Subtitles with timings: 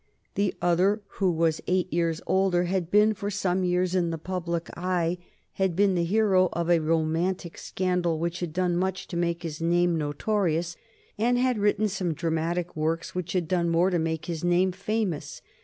[0.33, 4.71] The other, who was eight years older, had been for some years in the public
[4.75, 5.19] eye,
[5.53, 9.61] had been the hero of a romantic scandal which had done much to make his
[9.61, 10.75] name notorious,
[11.19, 15.43] and had written some dramatic works which had done more to make his name famous.